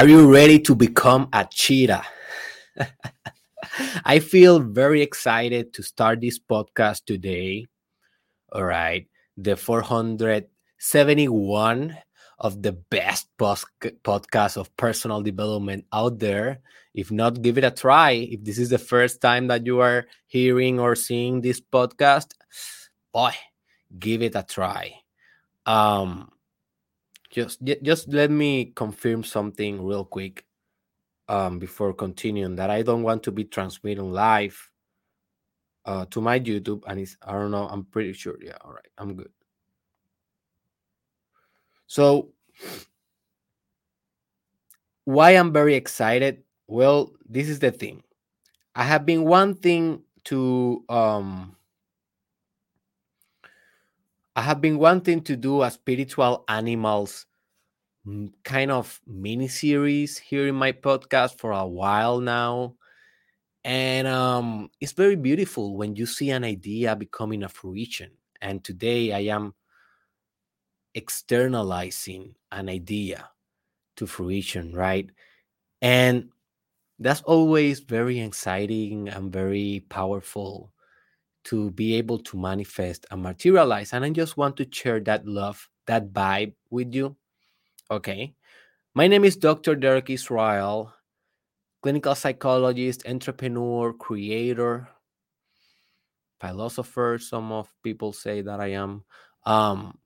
[0.00, 2.06] Are you ready to become a cheetah?
[4.06, 7.66] I feel very excited to start this podcast today.
[8.50, 9.06] All right.
[9.36, 11.98] The 471
[12.38, 16.60] of the best podcast of personal development out there.
[16.94, 18.12] If not, give it a try.
[18.12, 22.32] If this is the first time that you are hearing or seeing this podcast,
[23.12, 23.32] boy,
[23.98, 24.94] give it a try.
[25.66, 26.30] Um,
[27.30, 30.44] just just let me confirm something real quick
[31.28, 34.70] um, before continuing that I don't want to be transmitting live
[35.86, 38.88] uh, to my YouTube and it's I don't know I'm pretty sure yeah all right
[38.98, 39.30] I'm good.
[41.86, 42.30] So
[45.04, 46.42] why I'm very excited?
[46.66, 48.02] Well, this is the thing.
[48.74, 51.56] I have been wanting to um
[54.36, 57.26] I have been wanting to do a spiritual animals
[58.44, 62.74] kind of mini series here in my podcast for a while now.
[63.64, 68.12] And um, it's very beautiful when you see an idea becoming a fruition.
[68.40, 69.54] And today I am
[70.94, 73.28] externalizing an idea
[73.96, 75.10] to fruition, right?
[75.82, 76.30] And
[76.98, 80.72] that's always very exciting and very powerful
[81.44, 83.92] to be able to manifest and materialize.
[83.92, 87.16] And I just want to share that love, that vibe with you.
[87.90, 88.34] Okay.
[88.94, 89.74] My name is Dr.
[89.74, 90.92] Derek Israel,
[91.82, 94.88] clinical psychologist, entrepreneur, creator,
[96.40, 97.18] philosopher.
[97.20, 99.04] Some of people say that I am.
[99.44, 99.98] Um,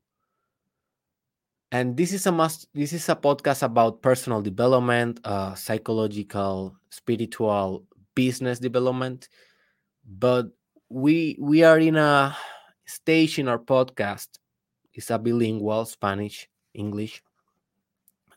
[1.74, 7.82] and this is a must this is a podcast about personal development uh, psychological spiritual
[8.14, 9.28] business development
[10.06, 10.46] but
[10.88, 12.36] we we are in a
[12.86, 14.28] stage in our podcast.
[14.92, 17.22] It's a bilingual spanish english.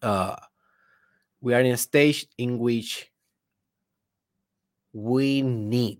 [0.01, 0.35] Uh,
[1.41, 3.11] we are in a stage in which
[4.93, 5.99] we need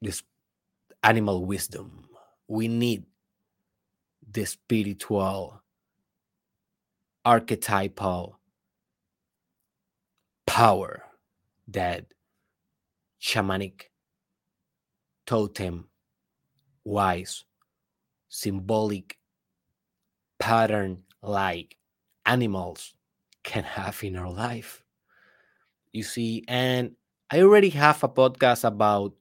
[0.00, 0.22] this
[1.02, 2.08] animal wisdom.
[2.48, 3.04] We need
[4.30, 5.62] the spiritual
[7.24, 8.38] archetypal
[10.46, 11.02] power
[11.68, 12.06] that
[13.20, 13.84] shamanic
[15.26, 15.88] totem
[16.84, 17.44] wise
[18.28, 19.18] symbolic
[20.38, 21.76] pattern like
[22.26, 22.94] animals
[23.42, 24.82] can have in our life.
[25.92, 26.96] You see and
[27.30, 29.14] i already have a podcast about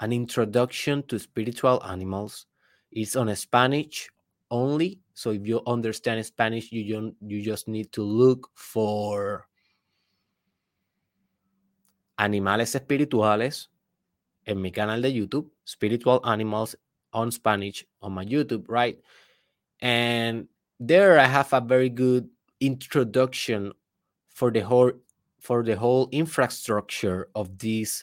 [0.00, 2.46] an introduction to spiritual animals.
[2.92, 4.10] It's on spanish
[4.50, 9.48] only so if you understand Spanish, you don't you just need to look for
[12.18, 13.68] animales espirituales
[14.46, 16.76] en mi canal de YouTube, spiritual animals
[17.12, 18.98] on Spanish on my YouTube, right?
[19.80, 20.48] And
[20.80, 22.28] there I have a very good
[22.60, 23.72] introduction
[24.34, 24.92] for the whole
[25.40, 28.02] for the whole infrastructure of this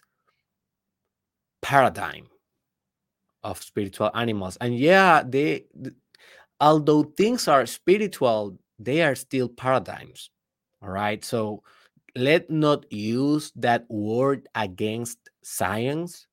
[1.61, 2.27] paradigm
[3.43, 4.57] of spiritual animals.
[4.61, 5.65] And yeah, they
[6.59, 10.29] although things are spiritual, they are still paradigms.
[10.81, 11.23] All right.
[11.23, 11.63] So
[12.15, 16.27] let not use that word against science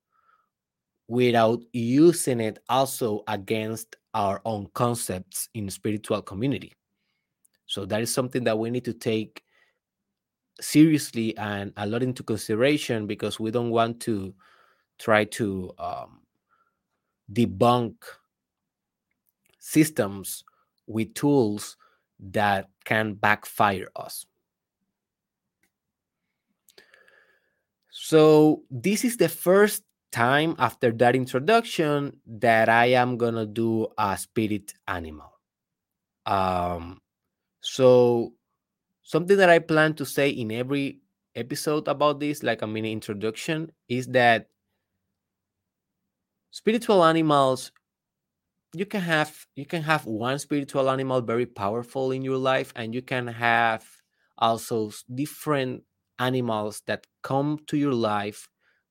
[1.10, 6.72] without using it also against our own concepts in spiritual community.
[7.66, 9.42] So that is something that we need to take
[10.60, 14.32] seriously and a lot into consideration because we don't want to
[15.00, 16.20] try to um,
[17.32, 17.96] debunk
[19.58, 20.44] systems
[20.86, 21.76] with tools
[22.20, 24.26] that can backfire us.
[27.90, 29.82] So, this is the first
[30.12, 35.32] time after that introduction that I am to do a spirit animal.
[36.26, 37.00] Um,
[37.60, 38.34] so,
[39.02, 41.00] something that I plan to say in every
[41.36, 44.48] episode about this, like a mini introduction, is that
[46.50, 47.72] spiritual animals
[48.74, 52.94] you can have you can have one spiritual animal very powerful in your life and
[52.94, 53.84] you can have
[54.38, 55.82] also different
[56.18, 58.48] animals that come to your life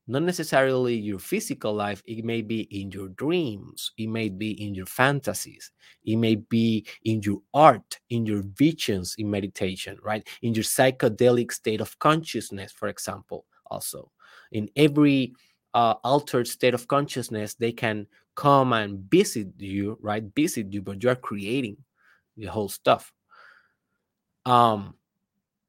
[0.10, 4.74] not necessarily your physical life it may be in your dreams it may be in
[4.74, 5.72] your fantasies
[6.04, 11.52] it may be in your art in your visions in meditation right in your psychedelic
[11.52, 14.12] state of consciousness for example also
[14.52, 15.34] in every
[15.74, 18.08] uh, altered state of consciousness they can
[18.40, 20.24] come and visit you, right?
[20.34, 21.76] Visit you, but you are creating
[22.38, 23.12] the whole stuff.
[24.46, 24.96] Um,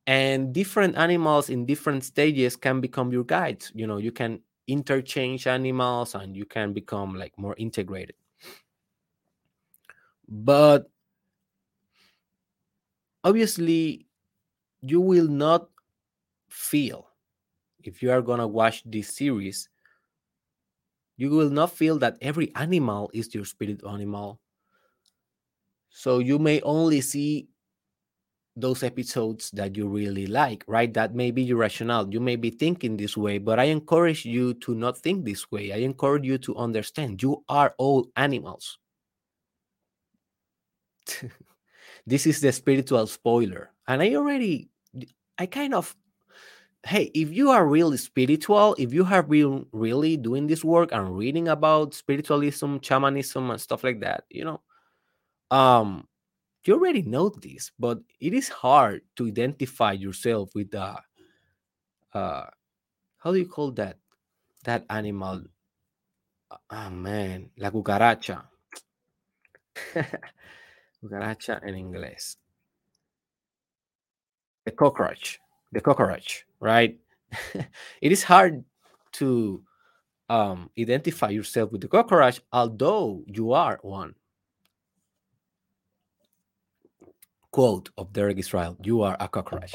[0.07, 3.71] and different animals in different stages can become your guides.
[3.75, 8.17] You know, you can interchange animals and you can become like more integrated.
[10.29, 10.91] But
[13.25, 14.07] obviously,
[14.81, 15.69] you will not
[16.49, 17.09] feel
[17.83, 19.69] if you are going to watch this series
[21.17, 24.41] you will not feel that every animal is your spirit animal
[25.91, 27.49] so you may only see
[28.61, 30.93] those episodes that you really like, right?
[30.95, 32.09] That may be your rationale.
[32.13, 35.73] You may be thinking this way, but I encourage you to not think this way.
[35.73, 38.79] I encourage you to understand you are all animals.
[42.07, 43.73] this is the spiritual spoiler.
[43.89, 44.69] And I already,
[45.39, 45.97] I kind of,
[46.85, 51.17] hey, if you are really spiritual, if you have been really doing this work and
[51.17, 54.61] reading about spiritualism, shamanism, and stuff like that, you know,
[55.51, 56.07] um,
[56.67, 60.97] you already know this, but it is hard to identify yourself with the
[62.13, 62.47] uh
[63.19, 63.97] how do you call that
[64.65, 65.43] that animal?
[66.71, 68.45] Oh man, la cucaracha.
[71.03, 72.37] cucaracha in English.
[74.65, 75.39] The cockroach.
[75.73, 76.99] The cockroach, right?
[78.03, 78.65] it is hard
[79.13, 79.63] to
[80.29, 84.15] um, identify yourself with the cockroach, although you are one.
[87.51, 89.75] Quote of Derek Israel You are a cockroach.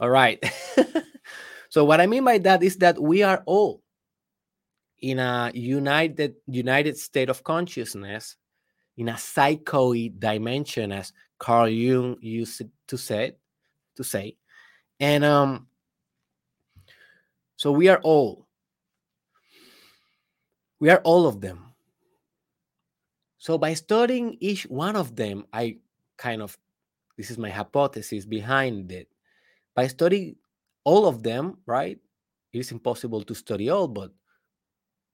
[0.00, 0.42] All right.
[1.68, 3.82] so, what I mean by that is that we are all
[5.00, 8.36] in a united united state of consciousness
[8.96, 13.32] in a psychoid dimension as carl jung used to say
[13.94, 14.36] to say
[14.98, 15.68] and um
[17.56, 18.46] so we are all
[20.80, 21.72] we are all of them
[23.38, 25.76] so by studying each one of them i
[26.16, 26.58] kind of
[27.18, 29.08] this is my hypothesis behind it.
[29.74, 30.36] By studying
[30.84, 31.98] all of them, right?
[32.52, 34.12] It is impossible to study all, but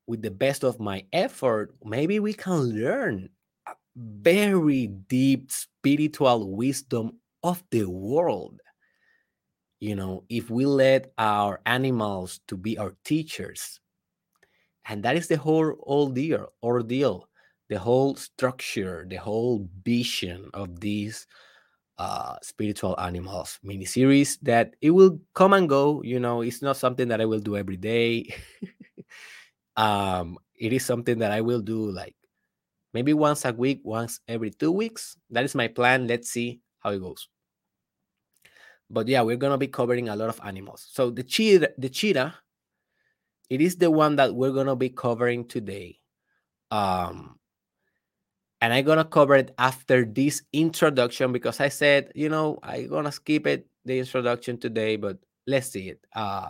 [0.07, 3.29] with the best of my effort, maybe we can learn
[3.67, 8.61] a very deep spiritual wisdom of the world.
[9.79, 13.79] You know, if we let our animals to be our teachers,
[14.87, 17.27] and that is the whole ordeal, ordeal,
[17.67, 21.25] the whole structure, the whole vision of this
[21.97, 26.01] uh, spiritual animals miniseries that it will come and go.
[26.03, 28.33] You know, it's not something that I will do every day.
[29.77, 32.15] um, it is something that I will do like
[32.93, 35.17] maybe once a week, once every two weeks.
[35.29, 36.07] That is my plan.
[36.07, 37.27] Let's see how it goes.
[38.89, 40.87] But yeah, we're gonna be covering a lot of animals.
[40.91, 42.35] So the cheetah, the cheetah,
[43.49, 45.99] it is the one that we're gonna be covering today.
[46.71, 47.34] Um,
[48.65, 53.11] and I'm gonna cover it after this introduction because I said, you know, I'm gonna
[53.11, 56.01] skip it the introduction today, but let's see it.
[56.15, 56.49] Uh,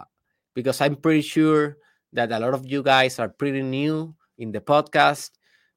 [0.53, 1.75] because I'm pretty sure
[2.13, 5.31] that a lot of you guys are pretty new in the podcast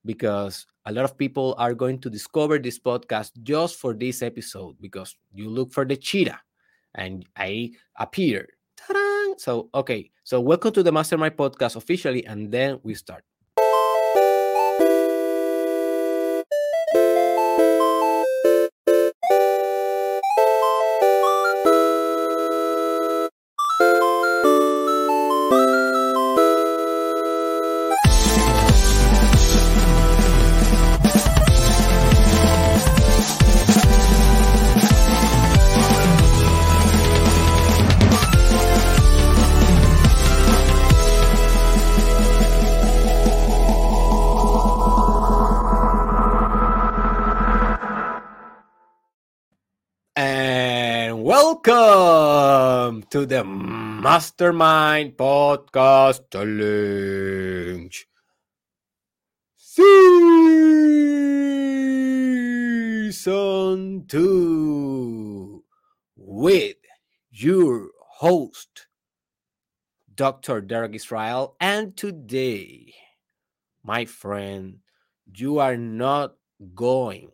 [0.04, 4.76] because a lot of people are going to discover this podcast just for this episode
[4.80, 6.38] because you look for the cheetah
[6.94, 8.46] and I appear.
[8.76, 9.34] Ta-da!
[9.38, 13.24] So, okay, so welcome to the Mastermind Podcast officially, and then we start.
[53.18, 58.06] To the Mastermind Podcast Challenge.
[59.56, 60.04] Season
[64.06, 65.64] 2
[66.14, 66.76] with
[67.32, 67.88] your
[68.20, 68.86] host,
[70.14, 70.60] Dr.
[70.60, 71.56] Derek Israel.
[71.60, 72.94] And today,
[73.82, 74.78] my friend,
[75.34, 76.36] you are not
[76.72, 77.32] going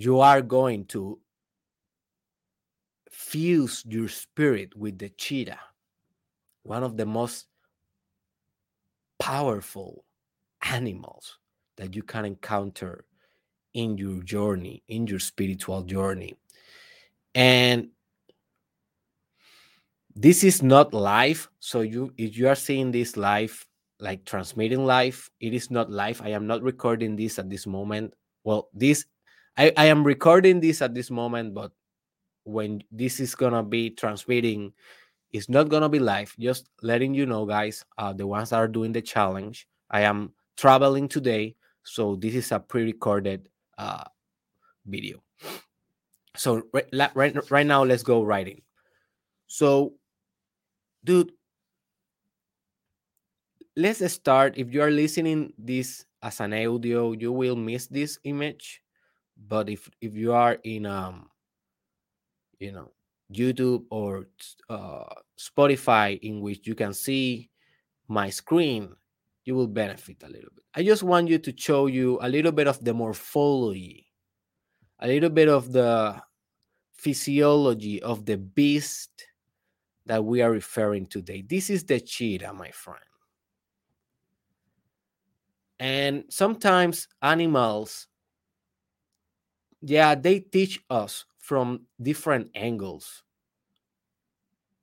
[0.00, 1.18] you are going to
[3.30, 5.60] fuse your spirit with the cheetah,
[6.64, 7.46] one of the most
[9.20, 10.04] powerful
[10.62, 11.38] animals
[11.76, 13.04] that you can encounter
[13.72, 16.34] in your journey, in your spiritual journey.
[17.36, 17.90] And
[20.16, 21.48] this is not live.
[21.60, 23.64] So you if you are seeing this live,
[24.00, 26.20] like transmitting live, it is not live.
[26.20, 28.12] I am not recording this at this moment.
[28.42, 29.04] Well, this
[29.56, 31.70] I, I am recording this at this moment, but
[32.44, 34.72] when this is gonna be transmitting
[35.32, 36.34] it's not gonna be live.
[36.40, 40.32] Just letting you know guys uh, the ones that are doing the challenge i am
[40.56, 41.54] traveling today
[41.84, 44.04] so this is a pre-recorded uh,
[44.86, 45.22] video.
[46.36, 48.62] So right, right, right now let's go writing
[49.46, 49.94] so
[51.04, 51.32] dude
[53.76, 54.54] let's start.
[54.56, 58.82] If you are listening this as an audio you will miss this image.
[59.36, 61.29] But if if you are in um
[62.60, 62.92] you know
[63.32, 64.26] youtube or
[64.68, 65.04] uh,
[65.38, 67.50] spotify in which you can see
[68.08, 68.94] my screen
[69.44, 70.64] you will benefit a little bit.
[70.74, 74.06] I just want you to show you a little bit of the morphology
[75.00, 76.20] a little bit of the
[76.92, 79.26] physiology of the beast
[80.04, 81.42] that we are referring today.
[81.42, 83.00] This is the cheetah my friend.
[85.78, 88.06] And sometimes animals
[89.82, 93.24] yeah they teach us from different angles.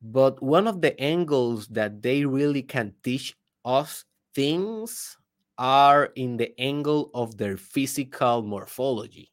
[0.02, 4.04] But one of the angles that they really can teach us
[4.36, 5.16] things
[5.58, 9.32] are in the angle of their physical morphology.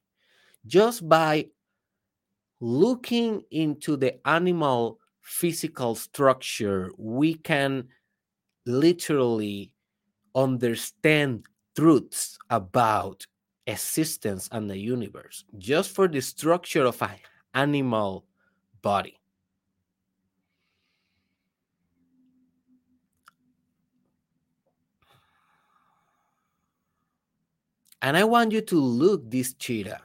[0.65, 1.49] Just by
[2.61, 7.89] looking into the animal physical structure we can
[8.65, 9.73] literally
[10.37, 11.43] understand
[11.75, 13.27] truths about
[13.67, 17.17] existence and the universe just for the structure of an
[17.55, 18.27] animal
[18.83, 19.19] body.
[28.03, 30.03] And I want you to look this cheetah.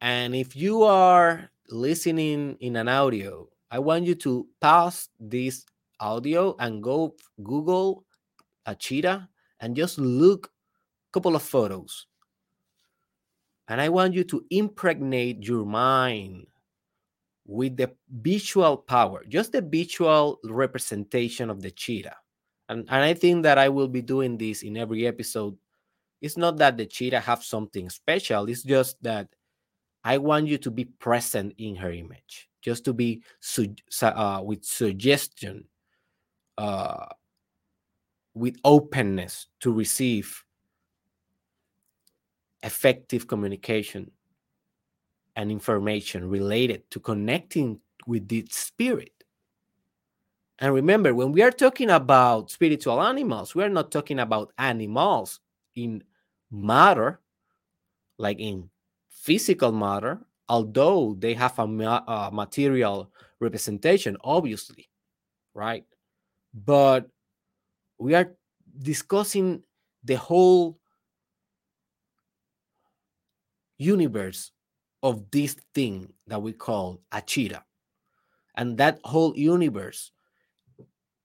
[0.00, 5.66] And if you are listening in an audio, I want you to pause this
[5.98, 8.04] audio and go Google
[8.66, 9.28] a cheetah
[9.64, 12.06] and just look a couple of photos.
[13.66, 16.46] And I want you to impregnate your mind
[17.46, 22.16] with the visual power, just the visual representation of the cheetah.
[22.68, 25.56] And, and I think that I will be doing this in every episode.
[26.20, 29.28] It's not that the cheetah have something special, it's just that
[30.04, 34.62] I want you to be present in her image, just to be su- uh, with
[34.62, 35.64] suggestion,
[36.58, 37.06] uh,
[38.34, 40.44] with openness to receive
[42.62, 44.10] effective communication
[45.36, 49.12] and information related to connecting with the spirit.
[50.58, 55.40] And remember, when we are talking about spiritual animals, we are not talking about animals
[55.74, 56.02] in
[56.50, 57.20] matter,
[58.18, 58.70] like in
[59.10, 63.10] physical matter, although they have a, ma- a material
[63.40, 64.88] representation, obviously,
[65.54, 65.84] right?
[66.54, 67.08] But
[67.98, 68.34] we are
[68.78, 69.62] discussing
[70.02, 70.78] the whole
[73.78, 74.52] universe
[75.02, 77.64] of this thing that we call a cheetah
[78.56, 80.12] and that whole universe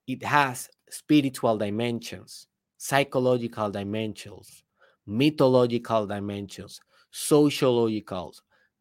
[0.08, 2.48] it has spiritual dimensions
[2.78, 4.64] psychological dimensions
[5.06, 8.34] mythological dimensions sociological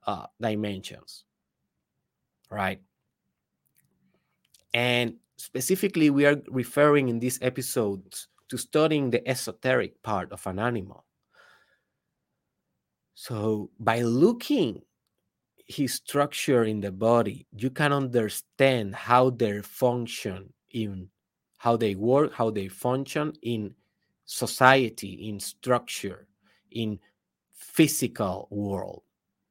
[0.06, 1.24] uh, dimensions
[2.50, 2.80] right?
[4.74, 10.58] And specifically we are referring in these episodes to studying the esoteric part of an
[10.58, 11.04] animal.
[13.14, 14.82] So by looking
[15.66, 21.08] his structure in the body, you can understand how their function in
[21.58, 23.74] how they work, how they function in
[24.24, 26.26] society, in structure,
[26.70, 26.98] in
[27.52, 29.02] physical world,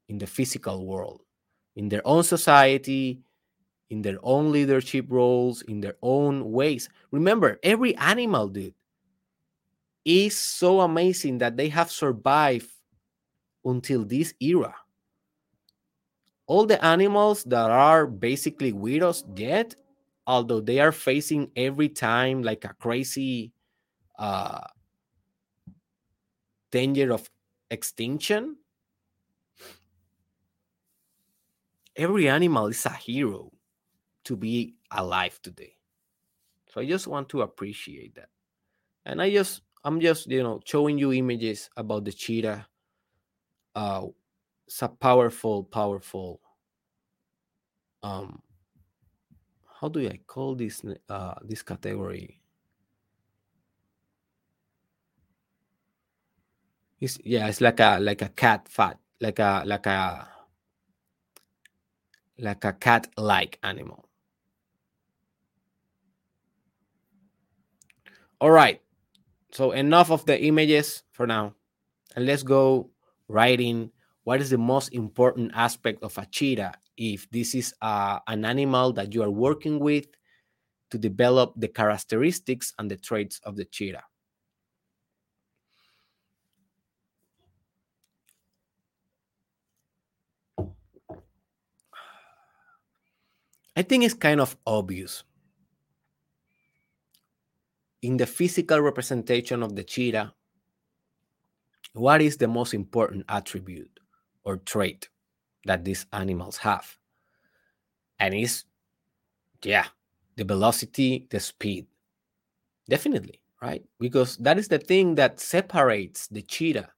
[0.07, 1.21] in the physical world,
[1.75, 3.19] in their own society,
[3.89, 6.89] in their own leadership roles, in their own ways.
[7.11, 8.73] Remember, every animal, dude,
[10.05, 12.69] is so amazing that they have survived
[13.65, 14.75] until this era.
[16.47, 19.75] All the animals that are basically with yet,
[20.25, 23.51] although they are facing every time like a crazy
[24.17, 24.61] uh,
[26.71, 27.29] danger of
[27.69, 28.55] extinction,
[31.97, 33.51] every animal is a hero
[34.27, 35.73] to be alive today.
[36.69, 38.29] So I just want to appreciate that.
[39.05, 42.67] And I just, I'm just, you know, showing you images about the cheetah.
[43.75, 44.07] Uh,
[44.67, 46.41] it's a powerful, powerful
[48.03, 48.41] um
[49.81, 52.41] how do I call this uh this category?
[56.99, 60.27] It's yeah, it's like a like a cat fat, like a like a
[62.39, 64.06] like a cat like animal.
[68.41, 68.81] All right.
[69.51, 71.55] So enough of the images for now.
[72.15, 72.91] And let's go
[73.29, 73.91] writing
[74.23, 78.93] what is the most important aspect of a cheetah if this is uh, an animal
[78.93, 80.07] that you are working with
[80.91, 84.03] to develop the characteristics and the traits of the cheetah.
[93.77, 95.23] I think it's kind of obvious
[98.01, 100.33] in the physical representation of the cheetah,
[101.93, 103.99] what is the most important attribute
[104.43, 105.09] or trait
[105.65, 106.97] that these animals have?
[108.19, 108.65] And is,
[109.63, 109.87] yeah,
[110.35, 111.87] the velocity, the speed.
[112.89, 113.83] Definitely, right?
[113.99, 116.89] Because that is the thing that separates the cheetah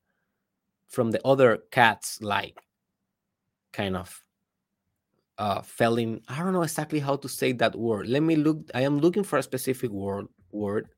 [0.89, 2.59] from the other cats like
[3.71, 4.23] kind of
[5.37, 8.81] uh feeling i don't know exactly how to say that word let me look i
[8.81, 10.89] am looking for a specific word word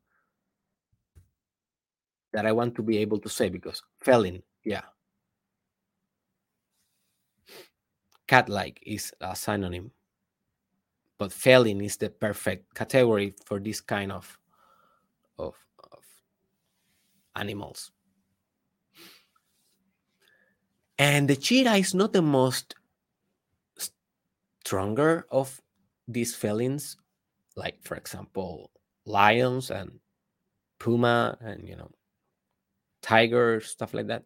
[2.34, 4.84] that i want to be able to say because felling yeah.
[8.27, 9.91] Cat like is a synonym
[11.22, 14.39] but felling is the perfect category for this kind of
[15.38, 15.53] of,
[15.93, 16.03] of
[17.36, 17.91] animals.
[20.98, 22.74] And the cheetah is not the most
[24.65, 25.62] stronger of
[26.08, 26.98] these felines,
[27.55, 28.71] like for example,
[29.05, 30.00] lions and
[30.79, 31.91] puma and you know
[33.01, 34.24] tigers, stuff like that.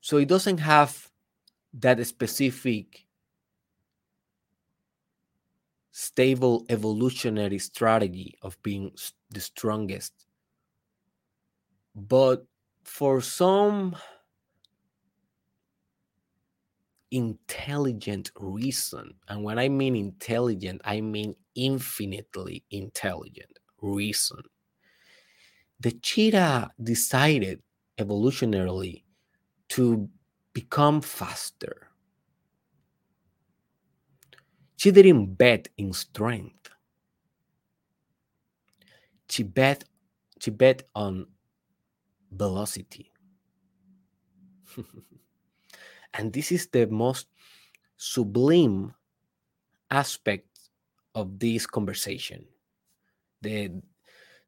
[0.00, 1.10] So it doesn't have
[1.74, 3.06] that specific
[5.90, 8.94] stable evolutionary strategy of being
[9.30, 10.26] the strongest
[11.94, 12.46] but
[12.84, 13.96] for some
[17.10, 24.42] intelligent reason, and when I mean intelligent, I mean infinitely intelligent reason,
[25.80, 27.62] the cheetah decided
[27.98, 29.04] evolutionarily
[29.68, 30.08] to
[30.52, 31.88] become faster.
[34.76, 36.70] She didn't bet in strength.
[39.28, 39.84] She bet
[40.40, 41.26] she bet on
[42.30, 43.12] velocity.
[46.16, 47.26] and this is the most
[47.96, 48.94] sublime
[49.90, 50.48] aspect
[51.14, 52.44] of this conversation.
[53.42, 53.70] The,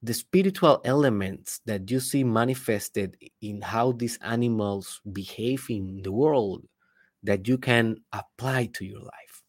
[0.02, 6.64] the spiritual elements that you see manifested in how these animals behave in the world
[7.22, 9.42] that you can apply to your life.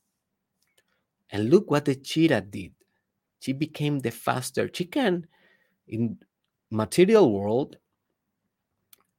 [1.31, 2.73] And look what the cheetah did.
[3.39, 4.67] She became the faster.
[4.67, 5.27] Can,
[5.87, 6.17] in
[6.71, 7.77] material world,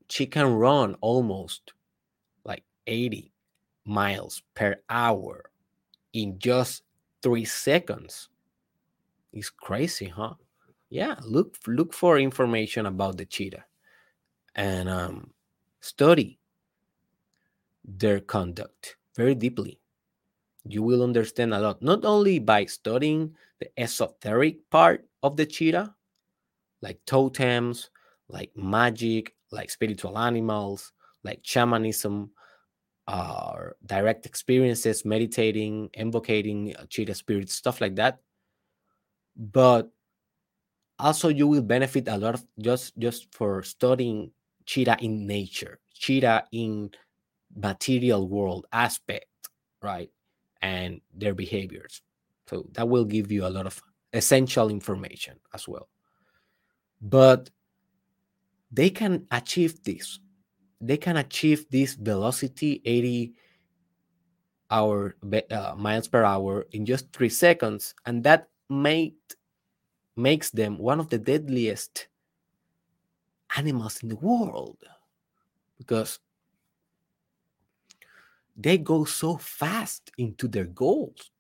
[0.09, 1.73] she can run almost
[2.91, 3.33] 80
[3.87, 5.51] miles per hour
[6.13, 6.83] in just
[7.23, 8.29] three seconds.
[9.33, 10.35] It's crazy, huh?
[10.91, 13.65] Yeah, look look for information about the cheetah
[14.57, 15.31] and um,
[15.81, 16.41] study
[17.85, 19.79] their conduct very deeply.
[20.67, 25.95] You will understand a lot, not only by studying the esoteric part of the cheetah,
[26.83, 27.91] like totems,
[28.29, 32.31] like magic, like spiritual animals, like shamanism,
[33.11, 38.21] uh, direct experiences, meditating, invocating uh, cheetah spirits, stuff like that.
[39.37, 39.91] But
[40.99, 44.31] also, you will benefit a lot of just just for studying
[44.65, 46.91] cheetah in nature, cheetah in
[47.57, 49.27] material world aspect,
[49.83, 50.11] right,
[50.63, 52.03] and their behaviors.
[52.47, 55.89] So that will give you a lot of essential information as well.
[57.03, 57.51] But
[58.71, 60.21] they can achieve this.
[60.81, 63.35] They can achieve this velocity 80
[64.71, 65.17] hour
[65.51, 69.15] uh, miles per hour in just three seconds, and that made
[70.17, 72.09] makes them one of the deadliest
[73.57, 74.79] animals in the world
[75.79, 76.19] because
[78.57, 81.31] they go so fast into their goals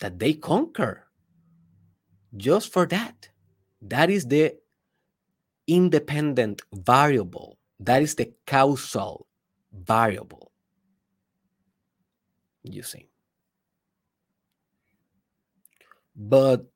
[0.00, 1.06] that they conquer
[2.36, 3.28] just for that.
[3.80, 4.56] That is the
[5.66, 7.58] independent variable.
[7.80, 9.26] That is the causal
[9.72, 10.52] variable.
[12.62, 13.08] You see.
[16.14, 16.66] But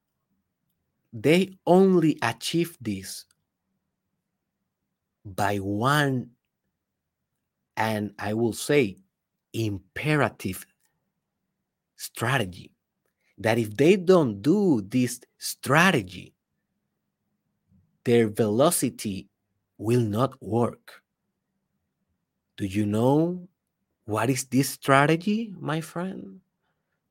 [1.12, 3.24] they only achieve this
[5.24, 6.30] by one,
[7.76, 8.98] and I will say,
[9.52, 10.66] imperative
[11.96, 12.72] strategy.
[13.38, 16.35] That if they don't do this strategy,
[18.06, 19.28] their velocity
[19.78, 21.02] will not work.
[22.56, 23.48] Do you know
[24.04, 26.40] what is this strategy, my friend?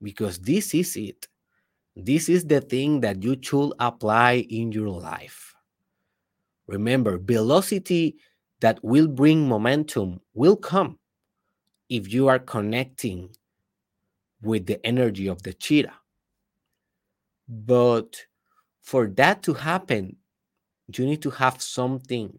[0.01, 1.27] Because this is it.
[1.97, 5.53] This is the thing that you should apply in your life.
[6.67, 8.15] Remember, velocity
[8.61, 10.97] that will bring momentum will come
[11.89, 13.35] if you are connecting
[14.41, 15.99] with the energy of the cheetah.
[17.49, 18.25] But
[18.81, 20.15] for that to happen,
[20.93, 22.37] you need to have something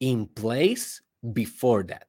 [0.00, 1.00] in place
[1.32, 2.06] before that.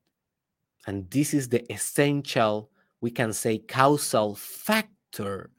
[0.87, 2.69] And this is the essential,
[3.01, 5.49] we can say, causal factor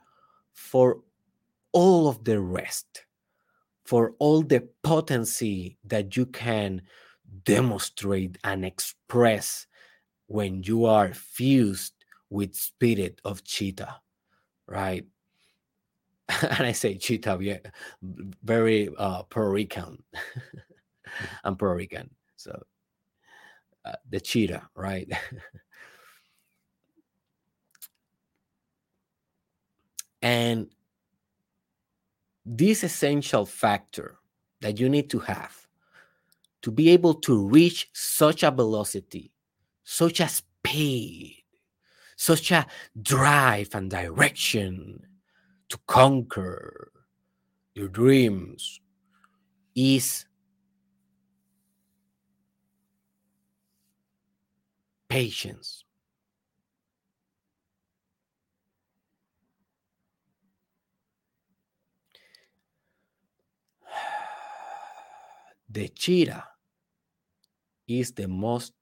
[0.52, 1.00] for
[1.72, 3.04] all of the rest,
[3.84, 6.82] for all the potency that you can
[7.44, 9.66] demonstrate and express
[10.26, 11.94] when you are fused
[12.30, 14.00] with spirit of cheetah
[14.66, 15.06] right
[16.42, 17.58] and i say cheetah yeah,
[18.42, 20.02] very uh puerto rican.
[21.44, 22.62] I'm puerto rican so
[23.84, 25.10] uh, the cheetah right?
[30.22, 30.68] And
[32.44, 34.16] this essential factor
[34.60, 35.66] that you need to have
[36.62, 39.32] to be able to reach such a velocity,
[39.84, 41.44] such a speed,
[42.16, 42.66] such a
[43.00, 45.06] drive and direction
[45.68, 46.90] to conquer
[47.74, 48.80] your dreams
[49.74, 50.26] is
[55.08, 55.84] patience.
[65.70, 66.44] The cheetah
[67.88, 68.74] is the most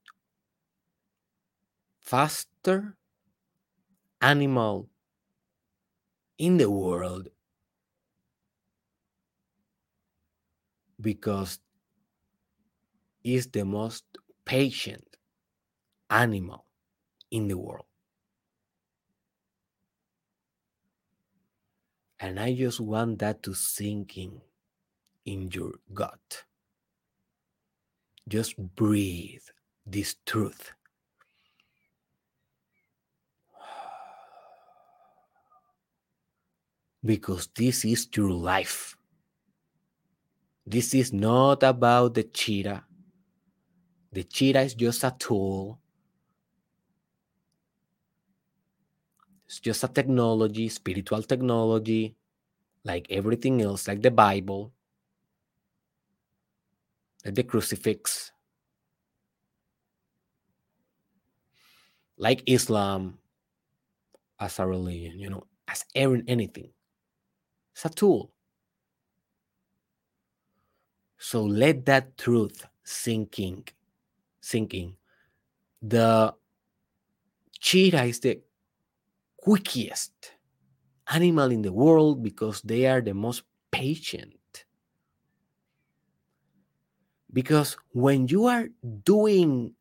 [2.01, 2.97] faster
[4.21, 4.89] animal
[6.39, 7.29] in the world
[11.01, 11.59] because
[13.23, 14.05] it's the most
[14.45, 15.05] patient
[16.11, 16.65] animal
[17.31, 17.87] in the world.
[22.19, 24.41] And I just want that to sink in
[25.25, 26.45] in your gut.
[28.29, 29.43] Just breathe
[29.85, 30.73] this truth.
[37.07, 38.99] Because this is your life.
[40.67, 42.85] This is not about the cheetah.
[44.11, 45.79] The cheetah is just a tool.
[49.47, 52.15] It's just a technology, spiritual technology,
[52.85, 54.73] like everything else, like the Bible
[57.25, 58.33] like the crucifix,
[62.19, 63.19] like Islam
[64.39, 66.71] as a religion, you know, as anything.
[67.95, 68.33] Tool.
[71.19, 73.69] So let that truth sinking,
[74.41, 74.97] sinking.
[75.83, 76.35] The
[77.61, 78.41] cheetah is the
[79.37, 80.33] quickest
[81.13, 84.37] animal in the world because they are the most patient
[87.37, 88.69] because when you are
[89.05, 89.75] doing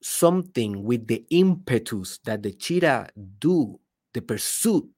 [0.00, 3.08] something with the impetus that the cheetah
[3.40, 3.80] do,
[4.12, 4.88] the pursuit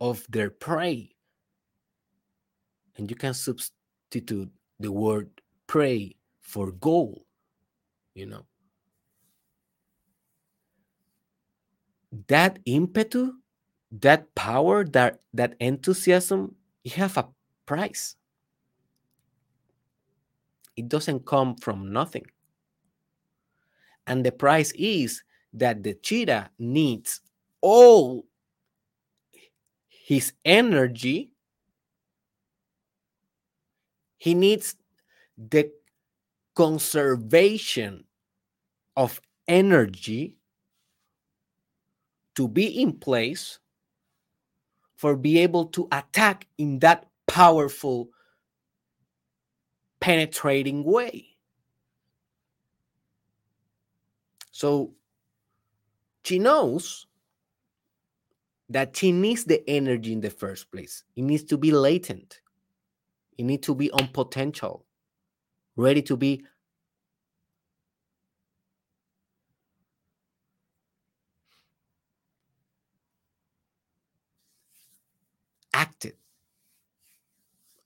[0.00, 1.10] of their prey,
[2.96, 5.28] and you can substitute the word
[5.66, 7.26] prey for goal,
[8.14, 8.46] you know.
[12.26, 13.32] That impetu,
[13.92, 17.28] that power, that that enthusiasm, you have a
[17.66, 18.16] price.
[20.76, 22.24] It doesn't come from nothing.
[24.06, 27.20] And the price is that the cheetah needs
[27.60, 28.24] all
[30.10, 31.30] his energy.
[34.18, 34.74] He needs
[35.38, 35.70] the
[36.56, 38.02] conservation
[38.96, 40.34] of energy
[42.34, 43.60] to be in place
[44.96, 48.08] for be able to attack in that powerful
[50.00, 51.36] penetrating way.
[54.50, 54.90] So
[56.24, 57.06] she knows
[58.70, 61.02] that she needs the energy in the first place.
[61.16, 62.40] It needs to be latent.
[63.36, 64.86] It needs to be on potential,
[65.76, 66.44] ready to be
[75.74, 76.14] acted.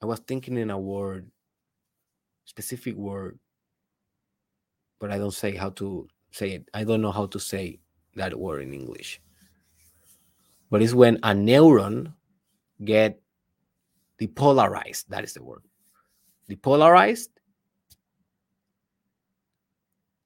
[0.02, 1.30] I was thinking in a word
[2.44, 3.38] specific word,
[5.00, 6.68] but I don't say how to say it.
[6.74, 7.80] I don't know how to say
[8.16, 9.20] that word in English.
[10.74, 12.14] But it's when a neuron
[12.84, 13.22] get
[14.20, 15.06] depolarized.
[15.06, 15.62] That is the word.
[16.50, 17.28] Depolarized.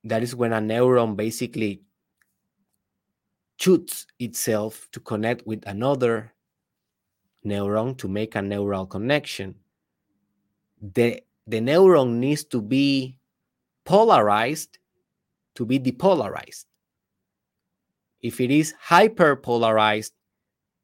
[0.05, 1.83] That is when a neuron basically
[3.61, 6.33] shoots itself to connect with another
[7.45, 9.55] neuron to make a neural connection.
[10.81, 13.19] The the neuron needs to be
[13.85, 14.79] polarized
[15.57, 16.65] to be depolarized.
[18.23, 20.13] If it is hyperpolarized,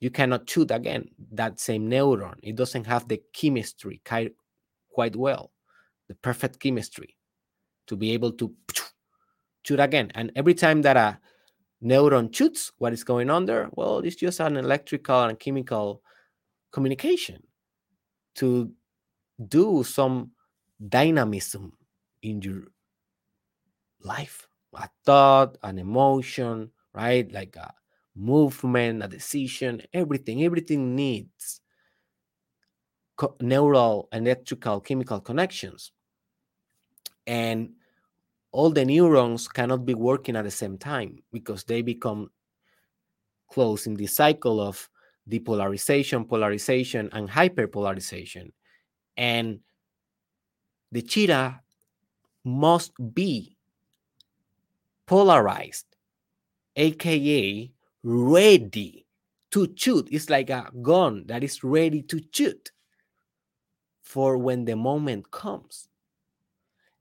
[0.04, 2.34] you cannot shoot again that same neuron.
[2.42, 5.50] It doesn't have the chemistry quite well,
[6.08, 7.16] the perfect chemistry.
[7.86, 8.54] to be able to
[9.64, 10.10] shoot again.
[10.14, 11.18] And every time that a
[11.82, 13.70] neuron shoots, what is going on there?
[13.72, 16.02] Well, it's just an electrical and chemical
[16.70, 17.42] communication
[18.36, 18.72] to
[19.48, 20.32] do some
[20.86, 21.72] dynamism
[22.22, 22.64] in your
[24.02, 27.72] life a thought an emotion right like a
[28.16, 31.61] movement a decision everything everything needs
[33.40, 35.92] neural electrical chemical connections
[37.27, 37.70] and
[38.53, 42.31] all the neurons cannot be working at the same time because they become
[43.50, 44.88] close in the cycle of
[45.29, 48.53] depolarization, polarization, and hyperpolarization.
[49.16, 49.61] And
[50.92, 51.61] the cheetah
[52.44, 53.57] must be
[55.07, 55.87] polarized,
[56.77, 57.72] aka
[58.04, 59.06] ready
[59.50, 60.08] to shoot.
[60.12, 62.70] It's like a gun that is ready to shoot
[64.02, 65.88] for when the moment comes.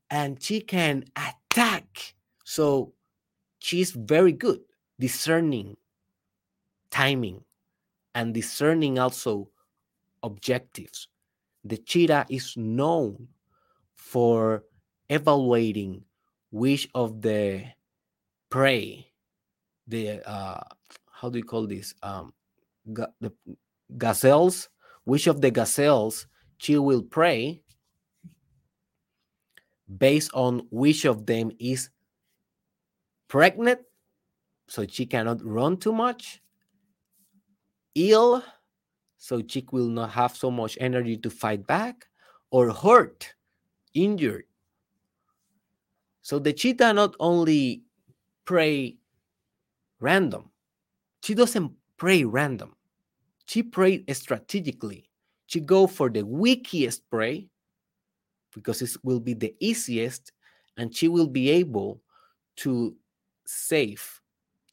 [0.09, 2.15] And she can attack.
[2.45, 2.93] So
[3.59, 4.61] she's very good
[4.99, 5.77] discerning
[6.89, 7.43] timing
[8.13, 9.49] and discerning also
[10.21, 11.07] objectives.
[11.63, 13.29] The cheetah is known
[13.95, 14.63] for
[15.09, 16.03] evaluating
[16.51, 17.65] which of the
[18.49, 19.12] prey,
[19.87, 20.61] the uh,
[21.11, 21.93] how do you call this?
[22.03, 22.33] Um,
[22.91, 23.31] ga- the
[23.97, 24.69] gazelles,
[25.03, 27.61] which of the gazelles she will prey
[29.97, 31.89] based on which of them is
[33.27, 33.81] pregnant,
[34.67, 36.41] so she cannot run too much,
[37.95, 38.43] ill,
[39.17, 42.07] so she will not have so much energy to fight back,
[42.49, 43.33] or hurt,
[43.93, 44.45] injured.
[46.21, 47.83] So the cheetah not only
[48.45, 48.97] prey
[50.03, 50.51] random,
[51.23, 52.75] she doesn't prey random.
[53.45, 55.09] She prey strategically.
[55.47, 57.47] She go for the weakest prey
[58.53, 60.31] because it will be the easiest
[60.77, 62.01] and she will be able
[62.57, 62.95] to
[63.45, 64.21] save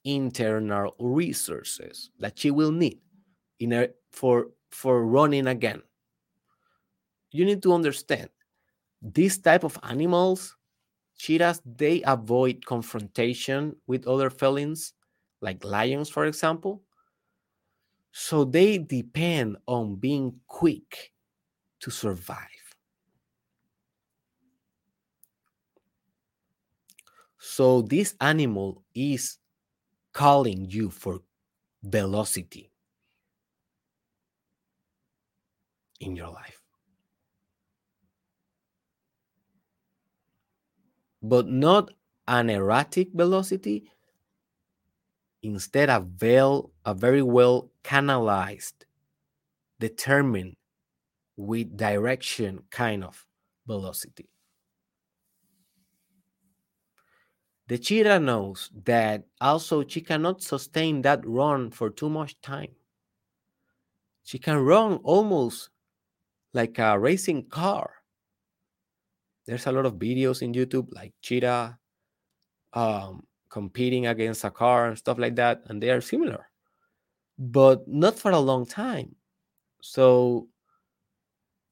[0.04, 2.98] internal resources that she will need
[3.58, 5.82] in a, for for running again
[7.32, 8.30] you need to understand
[9.02, 10.56] these type of animals
[11.16, 14.94] cheetahs they avoid confrontation with other felines
[15.40, 16.82] like lions for example
[18.12, 21.12] so they depend on being quick
[21.80, 22.46] to survive
[27.38, 29.38] so this animal is
[30.12, 31.20] calling you for
[31.82, 32.70] velocity
[36.00, 36.60] in your life.
[41.22, 41.90] But not
[42.26, 43.90] an erratic velocity,
[45.42, 48.84] instead a, well, a very well canalized,
[49.78, 50.56] determined
[51.36, 53.26] with direction kind of
[53.66, 54.28] velocity.
[57.68, 62.74] The cheetah knows that also she cannot sustain that run for too much time.
[64.24, 65.70] She can run almost
[66.52, 67.94] like a racing car.
[69.46, 71.78] There's a lot of videos in YouTube like cheetah
[72.72, 76.48] um, competing against a car and stuff like that, and they are similar,
[77.38, 79.14] but not for a long time.
[79.82, 80.48] So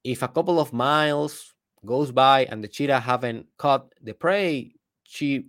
[0.05, 1.55] if a couple of miles
[1.87, 5.47] goes by and the cheetah haven't caught the prey, she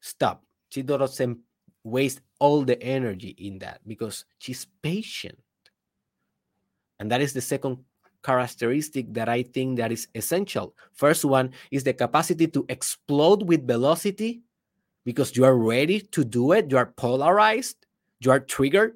[0.00, 0.44] stop.
[0.70, 1.38] She doesn't
[1.84, 5.38] waste all the energy in that because she's patient.
[7.00, 7.78] And that is the second
[8.22, 10.74] characteristic that I think that is essential.
[10.92, 14.42] First one is the capacity to explode with velocity
[15.04, 17.76] because you are ready to do it, you are polarized,
[18.20, 18.94] you are triggered.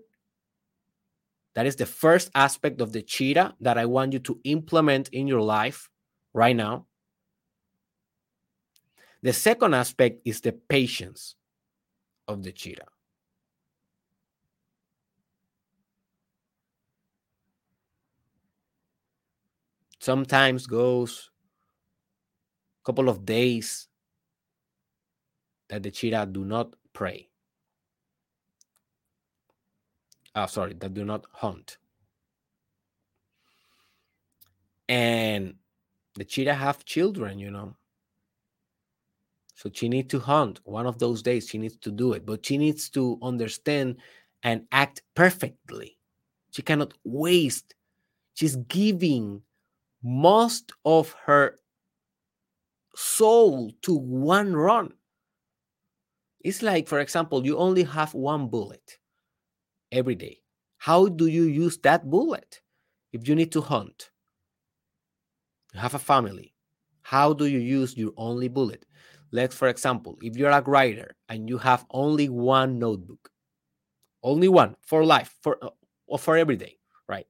[1.54, 5.26] That is the first aspect of the cheetah that I want you to implement in
[5.26, 5.88] your life
[6.34, 6.86] right now.
[9.22, 11.34] The second aspect is the patience
[12.28, 12.86] of the cheetah.
[19.98, 21.30] Sometimes goes
[22.82, 23.88] a couple of days
[25.68, 27.28] that the cheetah do not prey.
[30.34, 31.78] Oh, ah, sorry, that do not hunt.
[34.88, 35.54] And
[36.14, 37.74] the cheetah have children, you know.
[39.54, 41.48] So she needs to hunt one of those days.
[41.48, 43.96] She needs to do it, but she needs to understand
[44.42, 45.96] and act perfectly.
[46.50, 47.74] She cannot waste.
[48.34, 49.42] She's giving
[50.02, 51.58] most of her
[52.94, 54.92] soul to one run.
[56.46, 58.98] It's like, for example, you only have one bullet
[59.90, 60.38] every day.
[60.78, 62.62] How do you use that bullet?
[63.12, 64.10] If you need to hunt,
[65.74, 66.54] you have a family,
[67.02, 68.86] How do you use your only bullet?
[69.32, 73.30] Let's, for example, if you're a writer and you have only one notebook,
[74.22, 76.78] only one for life, for uh, for every day,
[77.08, 77.26] right?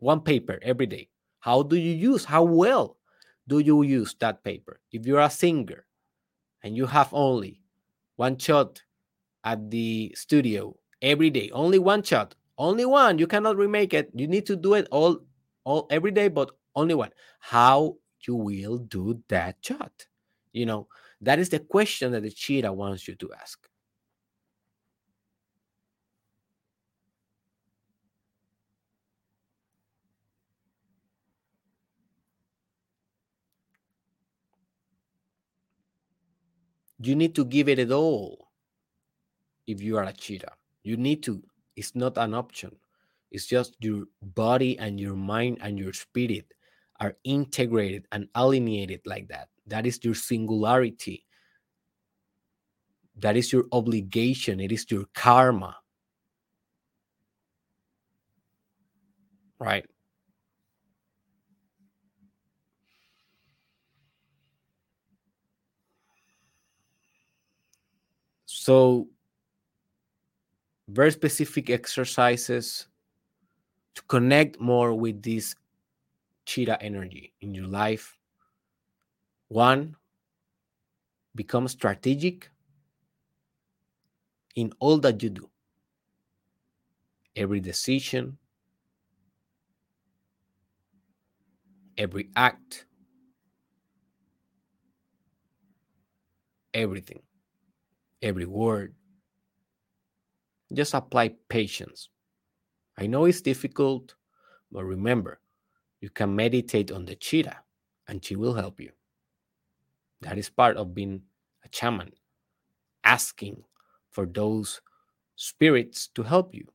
[0.00, 1.10] One paper every day.
[1.40, 2.24] How do you use?
[2.24, 2.96] How well
[3.48, 4.80] do you use that paper?
[4.92, 5.84] If you're a singer
[6.62, 7.60] and you have only
[8.16, 8.82] one shot
[9.44, 14.10] at the studio every day, only one shot, only one, you cannot remake it.
[14.14, 15.20] You need to do it all,
[15.64, 17.10] all every day, but only one.
[17.38, 20.06] How you will do that shot?
[20.52, 20.88] You know,
[21.20, 23.68] that is the question that the cheetah wants you to ask.
[37.06, 38.48] You need to give it all
[39.66, 40.52] if you are a cheetah.
[40.82, 41.42] You need to,
[41.76, 42.74] it's not an option.
[43.30, 46.46] It's just your body and your mind and your spirit
[47.00, 49.48] are integrated and alienated like that.
[49.66, 51.24] That is your singularity.
[53.18, 54.60] That is your obligation.
[54.60, 55.76] It is your karma.
[59.58, 59.86] Right?
[68.66, 69.06] So,
[70.88, 72.88] very specific exercises
[73.94, 75.54] to connect more with this
[76.46, 78.18] cheetah energy in your life.
[79.46, 79.94] One,
[81.36, 82.50] become strategic
[84.56, 85.48] in all that you do.
[87.36, 88.36] Every decision,
[91.96, 92.86] every act,
[96.74, 97.22] everything
[98.22, 98.94] every word.
[100.72, 102.08] Just apply patience.
[102.98, 104.14] I know it's difficult,
[104.72, 105.38] but remember,
[106.00, 107.58] you can meditate on the cheetah
[108.08, 108.90] and she will help you.
[110.22, 111.22] That is part of being
[111.64, 112.12] a shaman,
[113.04, 113.62] asking
[114.10, 114.80] for those
[115.36, 116.66] spirits to help you.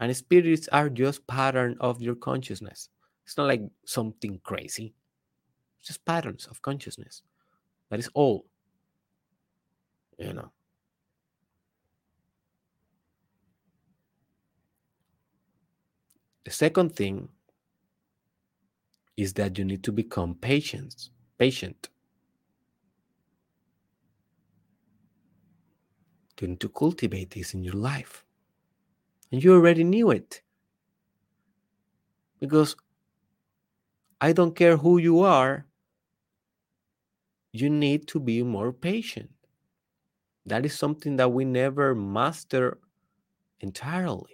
[0.00, 2.88] And spirits are just pattern of your consciousness.
[3.24, 4.92] It's not like something crazy.
[5.78, 7.22] It's just patterns of consciousness.
[7.90, 8.44] That is all.
[10.18, 10.50] You know.
[16.44, 17.28] The second thing
[19.16, 21.10] is that you need to become patient.
[21.38, 21.88] Patient.
[26.40, 28.24] You need to cultivate this in your life.
[29.32, 30.42] And you already knew it.
[32.40, 32.76] Because
[34.20, 35.66] I don't care who you are,
[37.52, 39.30] you need to be more patient.
[40.44, 42.78] That is something that we never master
[43.60, 44.33] entirely.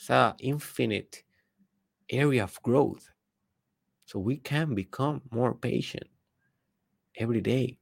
[0.00, 1.22] It's an infinite
[2.08, 3.06] area of growth.
[4.06, 6.06] So we can become more patient
[7.18, 7.78] every day.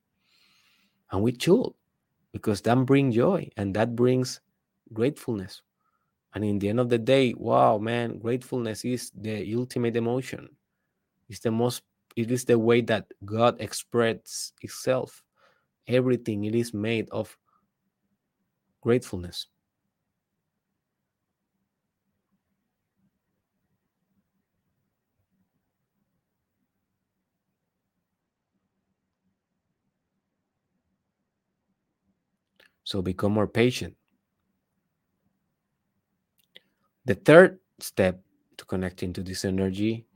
[1.13, 1.75] And we should,
[2.33, 4.41] because that brings joy and that brings
[4.93, 5.63] gratefulness.
[6.35, 10.49] And in the end of the day, wow, man, gratefulness is the ultimate emotion.
[11.29, 11.85] It's the most,
[12.17, 15.23] it is the way that God expresses itself.
[15.87, 17.39] Everything it is made of
[18.81, 19.47] gratefulness.
[32.89, 33.95] So become more patient.
[37.05, 38.23] The third step
[38.57, 40.07] to connecting to this energy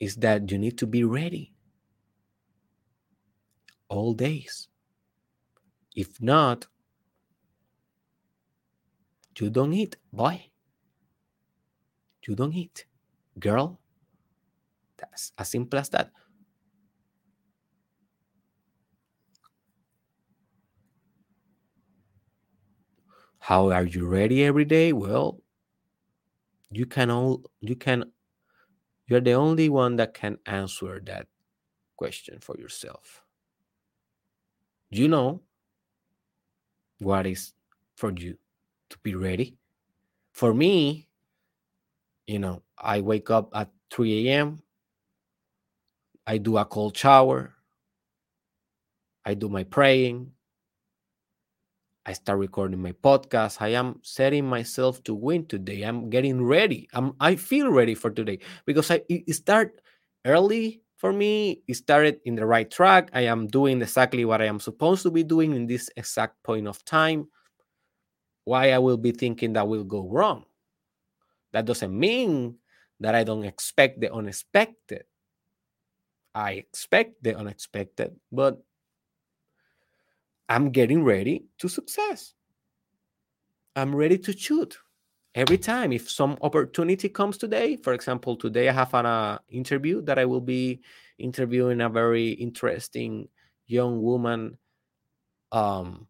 [0.00, 1.52] is that you need to be ready
[3.90, 4.68] all days.
[5.94, 6.66] If not,
[9.38, 10.42] you don't eat, boy.
[12.26, 12.86] You don't eat,
[13.38, 13.78] girl.
[14.96, 16.12] That's as simple as that.
[23.46, 24.92] How are you ready every day?
[24.92, 25.40] Well,
[26.72, 28.10] you can all you can
[29.06, 31.28] you're the only one that can answer that
[31.96, 33.22] question for yourself.
[34.90, 35.42] You know
[36.98, 37.52] what is
[37.94, 38.36] for you
[38.90, 39.58] to be ready.
[40.32, 41.06] For me,
[42.26, 44.60] you know, I wake up at 3 a.m.
[46.26, 47.54] I do a cold shower.
[49.24, 50.32] I do my praying.
[52.06, 53.58] I start recording my podcast.
[53.58, 55.82] I am setting myself to win today.
[55.82, 56.88] I'm getting ready.
[56.94, 59.82] I'm I feel ready for today because I it start
[60.24, 61.62] early for me.
[61.66, 63.10] It started in the right track.
[63.12, 66.68] I am doing exactly what I am supposed to be doing in this exact point
[66.70, 67.26] of time.
[68.44, 70.46] Why I will be thinking that will go wrong.
[71.50, 72.62] That doesn't mean
[73.00, 75.10] that I don't expect the unexpected.
[76.36, 78.62] I expect the unexpected, but
[80.48, 82.34] I'm getting ready to success.
[83.74, 84.78] I'm ready to shoot
[85.34, 85.92] every time.
[85.92, 90.24] If some opportunity comes today, for example, today I have an uh, interview that I
[90.24, 90.80] will be
[91.18, 93.28] interviewing a very interesting
[93.66, 94.56] young woman
[95.52, 96.06] um,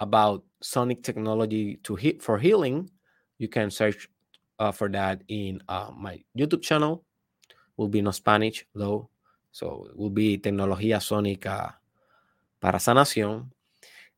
[0.00, 2.90] about sonic technology to hit for healing.
[3.38, 4.08] You can search
[4.58, 7.04] uh, for that in uh, my YouTube channel.
[7.76, 9.08] Will be no Spanish though,
[9.50, 11.74] so it will be Tecnología Sónica
[12.62, 13.50] para Sanación.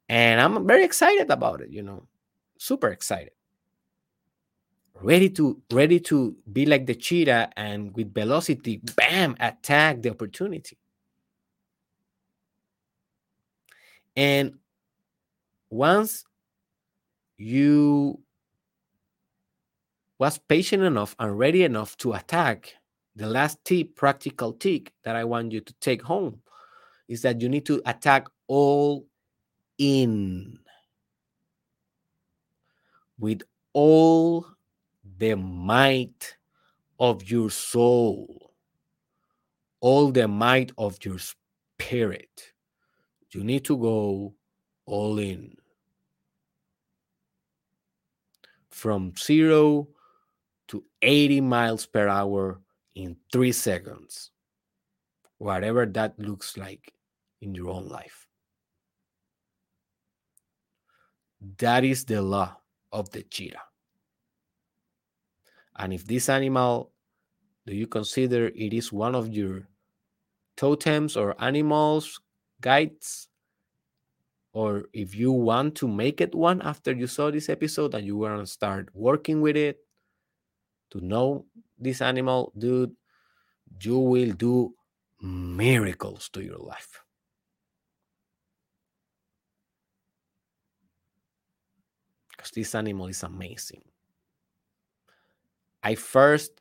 [0.09, 2.07] And I'm very excited about it, you know,
[2.59, 3.33] super excited.
[5.01, 10.79] Ready to ready to be like the cheetah and with velocity, bam, attack the opportunity.
[14.15, 14.55] And
[15.69, 16.25] once
[17.37, 18.21] you
[20.21, 22.75] was patient enough and ready enough to attack,
[23.17, 26.41] the last tip, practical tip that I want you to take home
[27.09, 29.07] is that you need to attack all
[29.79, 30.59] in
[33.19, 33.43] with
[33.73, 34.47] all
[35.19, 36.37] the might
[36.99, 38.53] of your soul,
[39.81, 42.53] all the might of your spirit.
[43.31, 44.35] You need to go
[44.87, 45.57] all in.
[48.71, 49.89] From zero
[50.69, 52.61] to 80 miles per hour
[52.95, 54.31] in three seconds,
[55.39, 56.93] whatever that looks like
[57.41, 58.24] in your own life.
[61.59, 62.57] That is the law
[62.91, 63.61] of the cheetah.
[65.77, 66.93] And if this animal,
[67.67, 69.69] do you consider it is one of your
[70.57, 72.21] totems or animals,
[72.61, 73.29] guides?
[74.53, 78.17] Or if you want to make it one after you saw this episode and you
[78.17, 79.79] want to start working with it
[80.93, 81.45] to know
[81.77, 82.95] this animal, dude,
[83.81, 84.75] you will do
[85.21, 87.04] miracles to your life.
[92.45, 93.81] Because this animal is amazing.
[95.83, 96.61] I first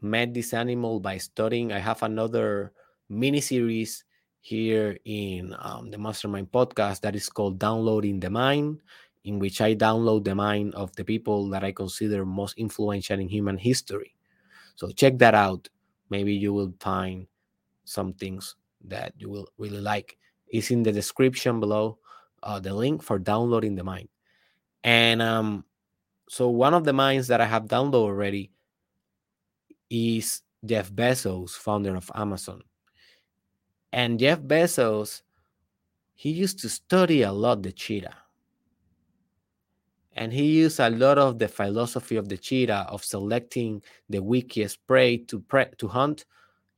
[0.00, 1.72] met this animal by studying.
[1.72, 2.72] I have another
[3.08, 4.04] mini series
[4.40, 8.80] here in um, the Mastermind podcast that is called Downloading the Mind,
[9.24, 13.28] in which I download the mind of the people that I consider most influential in
[13.28, 14.14] human history.
[14.74, 15.68] So check that out.
[16.10, 17.26] Maybe you will find
[17.84, 18.56] some things
[18.86, 20.16] that you will really like.
[20.48, 21.98] It's in the description below
[22.42, 24.08] uh, the link for downloading the mind.
[24.84, 25.64] And um,
[26.28, 28.50] so one of the minds that I have downloaded already
[29.90, 32.62] is Jeff Bezos, founder of Amazon.
[33.92, 35.22] And Jeff Bezos,
[36.14, 38.16] he used to study a lot the cheetah.
[40.12, 44.84] And he used a lot of the philosophy of the cheetah of selecting the weakest
[44.86, 46.24] prey to pre- to hunt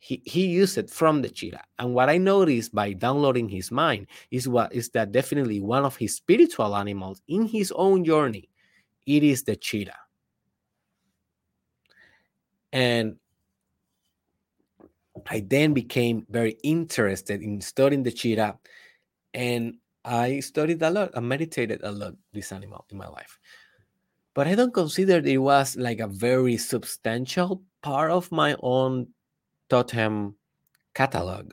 [0.00, 1.62] he, he used it from the cheetah.
[1.78, 5.96] And what I noticed by downloading his mind is what is that definitely one of
[5.96, 8.48] his spiritual animals in his own journey,
[9.06, 9.92] it is the cheetah.
[12.72, 13.16] And
[15.28, 18.58] I then became very interested in studying the cheetah.
[19.34, 23.38] And I studied a lot, I meditated a lot this animal in my life.
[24.32, 29.08] But I don't consider it was like a very substantial part of my own
[29.70, 30.34] totem
[30.92, 31.52] catalog.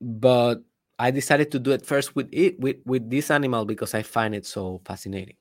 [0.00, 0.62] But
[0.98, 4.34] I decided to do it first with it with, with this animal because I find
[4.34, 5.36] it so fascinating.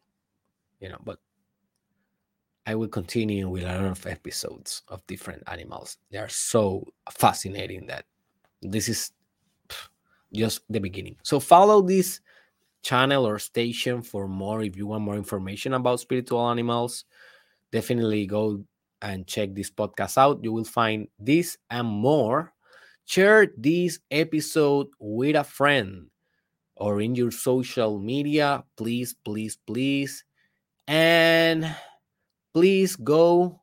[0.80, 1.19] You know, but
[2.65, 5.97] I will continue with a lot of episodes of different animals.
[6.11, 8.05] They are so fascinating that
[8.61, 9.11] this is
[10.34, 11.17] just the beginning.
[11.24, 12.21] So follow this
[12.82, 17.05] channel or station for more if you want more information about spiritual animals.
[17.71, 18.63] Definitely go
[19.03, 20.39] and check this podcast out.
[20.41, 22.53] You will find this and more.
[23.05, 26.07] Share this episode with a friend
[26.77, 28.63] or in your social media.
[28.77, 30.23] Please, please, please.
[30.87, 31.75] And
[32.53, 33.61] please go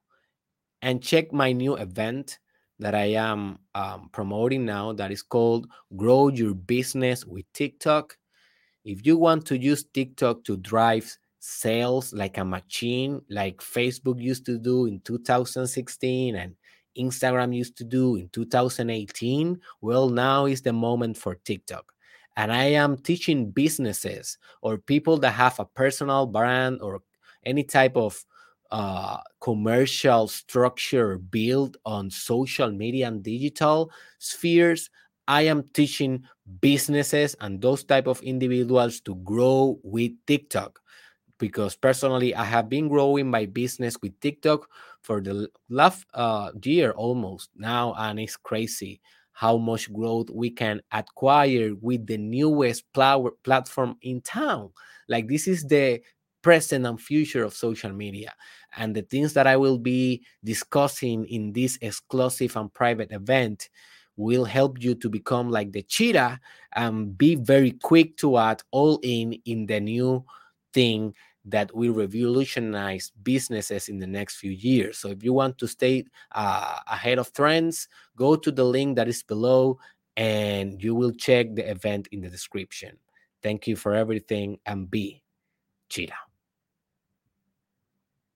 [0.82, 2.38] and check my new event
[2.78, 8.16] that I am um, promoting now that is called Grow Your Business with TikTok.
[8.84, 14.46] If you want to use TikTok to drive sales like a machine, like Facebook used
[14.46, 16.54] to do in 2016 and
[16.96, 19.58] Instagram used to do in 2018.
[19.80, 21.92] Well, now is the moment for TikTok.
[22.36, 27.02] And I am teaching businesses or people that have a personal brand or
[27.44, 28.22] any type of
[28.70, 34.90] uh, commercial structure built on social media and digital spheres.
[35.26, 36.24] I am teaching
[36.60, 40.80] businesses and those type of individuals to grow with TikTok
[41.40, 44.68] because personally I have been growing my business with TikTok
[45.02, 49.00] for the last uh, year almost now, and it's crazy
[49.32, 54.70] how much growth we can acquire with the newest plow- platform in town.
[55.08, 56.00] Like this is the
[56.42, 58.32] present and future of social media
[58.76, 63.68] and the things that I will be discussing in this exclusive and private event
[64.16, 66.38] will help you to become like the cheetah
[66.74, 70.24] and be very quick to add all in in the new
[70.72, 71.14] thing
[71.44, 74.98] that will revolutionize businesses in the next few years.
[74.98, 79.08] So if you want to stay uh, ahead of trends, go to the link that
[79.08, 79.78] is below
[80.16, 82.96] and you will check the event in the description.
[83.42, 85.22] Thank you for everything and be
[85.88, 86.29] cheetah.